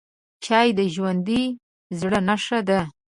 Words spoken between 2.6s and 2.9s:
ده